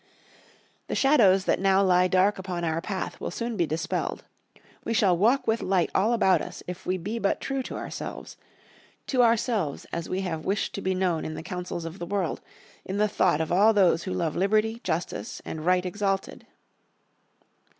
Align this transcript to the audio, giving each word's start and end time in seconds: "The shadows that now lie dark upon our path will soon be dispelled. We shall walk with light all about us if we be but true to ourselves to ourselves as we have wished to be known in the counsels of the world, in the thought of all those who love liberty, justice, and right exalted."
"The 0.87 0.95
shadows 0.95 1.45
that 1.45 1.59
now 1.59 1.83
lie 1.83 2.07
dark 2.07 2.39
upon 2.39 2.63
our 2.63 2.81
path 2.81 3.21
will 3.21 3.29
soon 3.29 3.55
be 3.55 3.67
dispelled. 3.67 4.23
We 4.83 4.95
shall 4.95 5.15
walk 5.15 5.45
with 5.45 5.61
light 5.61 5.91
all 5.93 6.13
about 6.13 6.41
us 6.41 6.63
if 6.65 6.87
we 6.87 6.97
be 6.97 7.19
but 7.19 7.39
true 7.39 7.61
to 7.61 7.75
ourselves 7.75 8.35
to 9.05 9.21
ourselves 9.21 9.85
as 9.93 10.09
we 10.09 10.21
have 10.21 10.43
wished 10.43 10.73
to 10.73 10.81
be 10.81 10.95
known 10.95 11.23
in 11.23 11.35
the 11.35 11.43
counsels 11.43 11.85
of 11.85 11.99
the 11.99 12.07
world, 12.07 12.41
in 12.83 12.97
the 12.97 13.07
thought 13.07 13.41
of 13.41 13.51
all 13.51 13.73
those 13.73 14.05
who 14.05 14.11
love 14.11 14.35
liberty, 14.35 14.81
justice, 14.83 15.39
and 15.45 15.67
right 15.67 15.85
exalted." 15.85 16.47